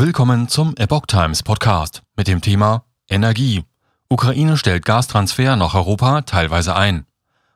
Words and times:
Willkommen 0.00 0.46
zum 0.46 0.76
Epoch 0.76 1.06
Times 1.06 1.42
Podcast 1.42 2.02
mit 2.14 2.28
dem 2.28 2.40
Thema 2.40 2.84
Energie. 3.08 3.64
Ukraine 4.08 4.56
stellt 4.56 4.84
Gastransfer 4.84 5.56
nach 5.56 5.74
Europa 5.74 6.20
teilweise 6.20 6.76
ein. 6.76 7.04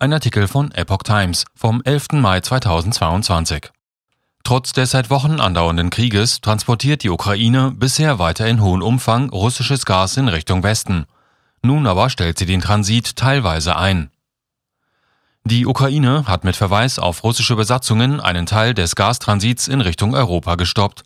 Ein 0.00 0.12
Artikel 0.12 0.48
von 0.48 0.72
Epoch 0.72 1.04
Times 1.04 1.44
vom 1.54 1.80
11. 1.84 2.14
Mai 2.14 2.40
2022. 2.40 3.70
Trotz 4.42 4.72
des 4.72 4.90
seit 4.90 5.10
Wochen 5.10 5.38
andauernden 5.38 5.90
Krieges 5.90 6.40
transportiert 6.40 7.04
die 7.04 7.10
Ukraine 7.10 7.70
bisher 7.70 8.18
weiter 8.18 8.48
in 8.48 8.60
hohem 8.60 8.82
Umfang 8.82 9.30
russisches 9.30 9.86
Gas 9.86 10.16
in 10.16 10.26
Richtung 10.26 10.64
Westen. 10.64 11.06
Nun 11.62 11.86
aber 11.86 12.10
stellt 12.10 12.36
sie 12.36 12.46
den 12.46 12.62
Transit 12.62 13.14
teilweise 13.14 13.76
ein. 13.76 14.10
Die 15.44 15.66
Ukraine 15.66 16.26
hat 16.26 16.42
mit 16.42 16.56
Verweis 16.56 16.98
auf 16.98 17.22
russische 17.22 17.54
Besatzungen 17.54 18.20
einen 18.20 18.46
Teil 18.46 18.74
des 18.74 18.96
Gastransits 18.96 19.68
in 19.68 19.80
Richtung 19.80 20.16
Europa 20.16 20.56
gestoppt. 20.56 21.04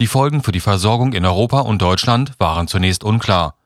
Die 0.00 0.06
Folgen 0.06 0.42
für 0.42 0.52
die 0.52 0.60
Versorgung 0.60 1.12
in 1.12 1.24
Europa 1.24 1.60
und 1.60 1.80
Deutschland 1.80 2.32
waren 2.38 2.68
zunächst 2.68 3.04
unklar. 3.04 3.56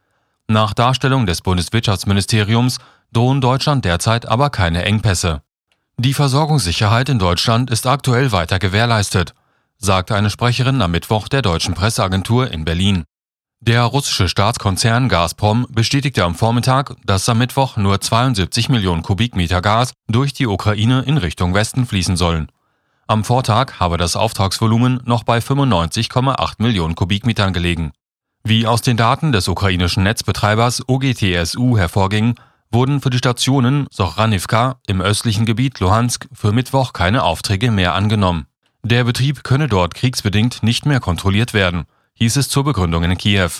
Nach 0.48 0.74
Darstellung 0.74 1.26
des 1.26 1.40
Bundeswirtschaftsministeriums 1.40 2.78
drohen 3.12 3.40
Deutschland 3.40 3.84
derzeit 3.84 4.26
aber 4.26 4.50
keine 4.50 4.84
Engpässe. 4.84 5.42
Die 5.98 6.14
Versorgungssicherheit 6.14 7.08
in 7.08 7.18
Deutschland 7.18 7.70
ist 7.70 7.86
aktuell 7.86 8.30
weiter 8.30 8.58
gewährleistet, 8.58 9.34
sagte 9.78 10.14
eine 10.14 10.30
Sprecherin 10.30 10.82
am 10.82 10.90
Mittwoch 10.90 11.28
der 11.28 11.42
deutschen 11.42 11.74
Presseagentur 11.74 12.50
in 12.50 12.64
Berlin. 12.64 13.04
Der 13.60 13.82
russische 13.82 14.28
Staatskonzern 14.28 15.08
Gazprom 15.08 15.66
bestätigte 15.70 16.22
am 16.24 16.34
Vormittag, 16.34 16.94
dass 17.04 17.28
am 17.28 17.38
Mittwoch 17.38 17.78
nur 17.78 18.00
72 18.00 18.68
Millionen 18.68 19.02
Kubikmeter 19.02 19.62
Gas 19.62 19.92
durch 20.08 20.34
die 20.34 20.46
Ukraine 20.46 21.02
in 21.06 21.16
Richtung 21.16 21.54
Westen 21.54 21.86
fließen 21.86 22.16
sollen. 22.16 22.52
Am 23.06 23.24
Vortag 23.24 23.80
habe 23.80 23.96
das 23.96 24.16
Auftragsvolumen 24.16 25.00
noch 25.04 25.24
bei 25.24 25.38
95,8 25.38 26.54
Millionen 26.58 26.94
Kubikmetern 26.94 27.52
gelegen. 27.52 27.92
Wie 28.42 28.66
aus 28.66 28.82
den 28.82 28.96
Daten 28.96 29.32
des 29.32 29.48
ukrainischen 29.48 30.02
Netzbetreibers 30.02 30.88
OGTSU 30.88 31.76
hervorging, 31.76 32.34
wurden 32.70 33.00
für 33.00 33.10
die 33.10 33.18
Stationen 33.18 33.86
Sochrannivka 33.90 34.78
im 34.86 35.00
östlichen 35.00 35.46
Gebiet 35.46 35.80
Luhansk 35.80 36.28
für 36.32 36.52
Mittwoch 36.52 36.92
keine 36.92 37.22
Aufträge 37.22 37.70
mehr 37.70 37.94
angenommen. 37.94 38.46
Der 38.82 39.04
Betrieb 39.04 39.44
könne 39.44 39.68
dort 39.68 39.94
kriegsbedingt 39.94 40.62
nicht 40.62 40.86
mehr 40.86 41.00
kontrolliert 41.00 41.54
werden 41.54 41.86
hieß 42.16 42.36
es 42.36 42.48
zur 42.48 42.64
Begründung 42.64 43.04
in 43.04 43.16
Kiew. 43.16 43.50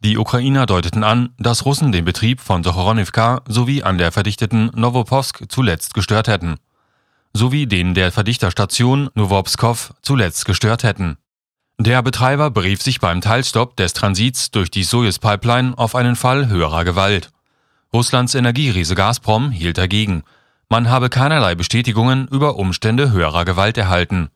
Die 0.00 0.18
Ukrainer 0.18 0.66
deuteten 0.66 1.04
an, 1.04 1.30
dass 1.38 1.64
Russen 1.64 1.92
den 1.92 2.04
Betrieb 2.04 2.40
von 2.40 2.64
Sochoronivka 2.64 3.42
sowie 3.46 3.82
an 3.82 3.98
der 3.98 4.10
verdichteten 4.10 4.70
Novopolsk 4.74 5.44
zuletzt 5.48 5.94
gestört 5.94 6.26
hätten, 6.26 6.56
sowie 7.34 7.66
den 7.66 7.94
der 7.94 8.12
Verdichterstation 8.12 9.10
Nowopskov 9.14 9.94
zuletzt 10.02 10.44
gestört 10.44 10.82
hätten. 10.82 11.16
Der 11.78 12.02
Betreiber 12.02 12.50
berief 12.50 12.82
sich 12.82 13.00
beim 13.00 13.20
Teilstopp 13.20 13.76
des 13.76 13.92
Transits 13.92 14.50
durch 14.50 14.70
die 14.70 14.84
Soyuz-Pipeline 14.84 15.76
auf 15.76 15.94
einen 15.94 16.16
Fall 16.16 16.48
höherer 16.48 16.84
Gewalt. 16.84 17.30
Russlands 17.92 18.34
Energieriese 18.34 18.94
Gazprom 18.94 19.50
hielt 19.50 19.78
dagegen. 19.78 20.22
Man 20.68 20.88
habe 20.88 21.08
keinerlei 21.08 21.54
Bestätigungen 21.54 22.28
über 22.28 22.56
Umstände 22.56 23.10
höherer 23.10 23.44
Gewalt 23.44 23.76
erhalten. 23.78 24.30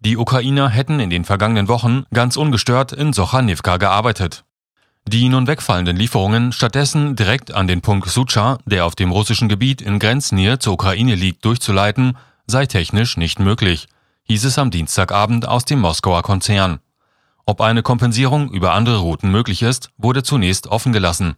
Die 0.00 0.16
Ukrainer 0.16 0.68
hätten 0.68 1.00
in 1.00 1.10
den 1.10 1.24
vergangenen 1.24 1.68
Wochen 1.68 2.04
ganz 2.12 2.36
ungestört 2.36 2.92
in 2.92 3.12
Sochanivka 3.12 3.76
gearbeitet. 3.76 4.44
Die 5.06 5.28
nun 5.28 5.46
wegfallenden 5.46 5.96
Lieferungen 5.96 6.52
stattdessen 6.52 7.16
direkt 7.16 7.54
an 7.54 7.66
den 7.66 7.80
Punkt 7.80 8.08
Sucha, 8.10 8.58
der 8.66 8.84
auf 8.84 8.94
dem 8.94 9.10
russischen 9.10 9.48
Gebiet 9.48 9.80
in 9.80 9.98
Grenznähe 9.98 10.58
zur 10.58 10.74
Ukraine 10.74 11.14
liegt, 11.14 11.44
durchzuleiten, 11.44 12.16
sei 12.50 12.66
technisch 12.66 13.16
nicht 13.16 13.38
möglich, 13.38 13.88
hieß 14.24 14.44
es 14.44 14.58
am 14.58 14.70
Dienstagabend 14.70 15.46
aus 15.46 15.64
dem 15.64 15.80
Moskauer 15.80 16.22
Konzern. 16.22 16.80
Ob 17.46 17.60
eine 17.60 17.82
Kompensierung 17.82 18.50
über 18.50 18.72
andere 18.72 18.98
Routen 18.98 19.30
möglich 19.30 19.62
ist, 19.62 19.90
wurde 19.96 20.22
zunächst 20.22 20.66
offen 20.66 20.92
gelassen. 20.92 21.36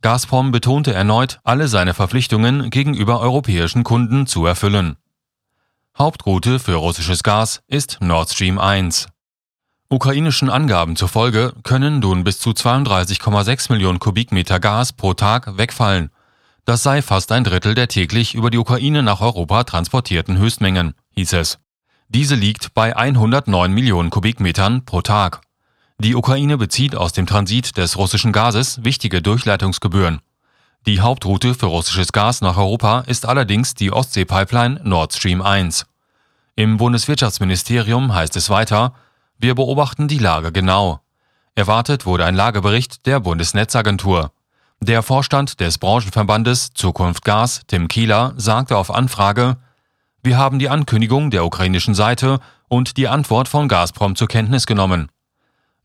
Gazprom 0.00 0.52
betonte 0.52 0.92
erneut, 0.92 1.40
alle 1.44 1.68
seine 1.68 1.94
Verpflichtungen 1.94 2.70
gegenüber 2.70 3.20
europäischen 3.20 3.84
Kunden 3.84 4.26
zu 4.26 4.46
erfüllen. 4.46 4.96
Hauptroute 5.96 6.58
für 6.58 6.74
russisches 6.74 7.22
Gas 7.22 7.62
ist 7.68 7.98
Nord 8.00 8.30
Stream 8.30 8.58
1. 8.58 9.08
Ukrainischen 9.88 10.50
Angaben 10.50 10.96
zufolge 10.96 11.52
können 11.62 12.00
nun 12.00 12.24
bis 12.24 12.40
zu 12.40 12.50
32,6 12.50 13.70
Millionen 13.72 14.00
Kubikmeter 14.00 14.58
Gas 14.58 14.92
pro 14.92 15.14
Tag 15.14 15.56
wegfallen. 15.56 16.10
Das 16.64 16.82
sei 16.82 17.02
fast 17.02 17.30
ein 17.30 17.44
Drittel 17.44 17.74
der 17.74 17.88
täglich 17.88 18.34
über 18.34 18.50
die 18.50 18.58
Ukraine 18.58 19.02
nach 19.02 19.20
Europa 19.20 19.64
transportierten 19.64 20.38
Höchstmengen, 20.38 20.94
hieß 21.14 21.34
es. 21.34 21.58
Diese 22.08 22.34
liegt 22.34 22.72
bei 22.72 22.96
109 22.96 23.72
Millionen 23.72 24.10
Kubikmetern 24.10 24.84
pro 24.84 25.02
Tag. 25.02 25.42
Die 25.98 26.14
Ukraine 26.14 26.56
bezieht 26.56 26.96
aus 26.96 27.12
dem 27.12 27.26
Transit 27.26 27.76
des 27.76 27.98
russischen 27.98 28.32
Gases 28.32 28.82
wichtige 28.82 29.20
Durchleitungsgebühren. 29.20 30.20
Die 30.86 31.00
Hauptroute 31.00 31.54
für 31.54 31.66
russisches 31.66 32.12
Gas 32.12 32.40
nach 32.40 32.56
Europa 32.56 33.00
ist 33.06 33.26
allerdings 33.26 33.74
die 33.74 33.90
Ostsee-Pipeline 33.92 34.80
Nord 34.84 35.14
Stream 35.14 35.40
1. 35.40 35.86
Im 36.56 36.76
Bundeswirtschaftsministerium 36.76 38.14
heißt 38.14 38.36
es 38.36 38.50
weiter, 38.50 38.94
wir 39.38 39.54
beobachten 39.54 40.08
die 40.08 40.18
Lage 40.18 40.52
genau. 40.52 41.00
Erwartet 41.54 42.06
wurde 42.06 42.24
ein 42.24 42.34
Lagebericht 42.34 43.06
der 43.06 43.20
Bundesnetzagentur. 43.20 44.33
Der 44.86 45.02
Vorstand 45.02 45.60
des 45.60 45.78
Branchenverbandes 45.78 46.74
Zukunft 46.74 47.24
Gas, 47.24 47.62
Tim 47.68 47.88
Kieler, 47.88 48.34
sagte 48.36 48.76
auf 48.76 48.90
Anfrage, 48.90 49.56
wir 50.22 50.36
haben 50.36 50.58
die 50.58 50.68
Ankündigung 50.68 51.30
der 51.30 51.46
ukrainischen 51.46 51.94
Seite 51.94 52.38
und 52.68 52.98
die 52.98 53.08
Antwort 53.08 53.48
von 53.48 53.66
Gazprom 53.66 54.14
zur 54.14 54.28
Kenntnis 54.28 54.66
genommen. 54.66 55.08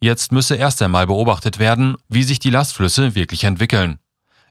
Jetzt 0.02 0.34
müsse 0.34 0.58
erst 0.58 0.82
einmal 0.82 1.08
beobachtet 1.08 1.60
werden, 1.60 1.96
wie 2.10 2.24
sich 2.24 2.40
die 2.40 2.50
Lastflüsse 2.50 3.16
wirklich 3.16 3.46
entwickeln. 3.46 4.00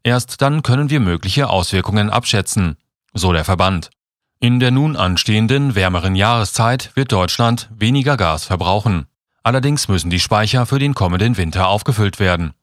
Erst 0.03 0.41
dann 0.41 0.63
können 0.63 0.89
wir 0.89 1.01
mögliche 1.01 1.51
Auswirkungen 1.51 2.09
abschätzen, 2.09 2.79
so 3.13 3.35
der 3.35 3.45
Verband. 3.45 3.91
In 4.41 4.61
der 4.61 4.71
nun 4.71 4.97
anstehenden 4.97 5.75
wärmeren 5.75 6.15
Jahreszeit 6.15 6.93
wird 6.95 7.13
Deutschland 7.13 7.69
weniger 7.77 8.17
Gas 8.17 8.47
verbrauchen. 8.47 9.09
Allerdings 9.43 9.89
müssen 9.89 10.09
die 10.09 10.21
Speicher 10.21 10.65
für 10.65 10.79
den 10.79 10.95
kommenden 10.95 11.37
Winter 11.37 11.69
aufgefüllt 11.69 12.19
werden. 12.19 12.55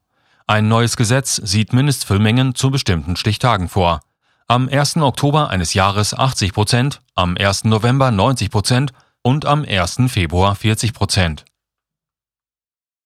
Ein 0.47 0.67
neues 0.67 0.95
Gesetz 0.95 1.38
sieht 1.38 1.73
Mindestfüllmengen 1.73 2.53
zu 2.53 2.69
bestimmten 2.69 3.16
Stichtagen 3.16 3.67
vor. 3.67 4.01
Am 4.47 4.69
1. 4.69 4.97
Oktober 4.97 5.50
eines 5.50 5.73
Jahres 5.73 6.13
80 6.13 6.53
Prozent, 6.53 7.01
am 7.16 7.35
1. 7.35 7.63
November 7.63 8.11
90 8.11 8.51
Prozent 8.51 8.91
und 9.23 9.47
am 9.47 9.66
1. 9.66 10.01
Februar 10.07 10.53
40 10.53 10.94
Prozent. 10.94 11.45